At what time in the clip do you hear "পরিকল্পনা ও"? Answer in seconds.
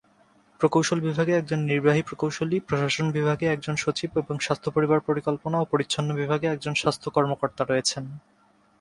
4.99-5.65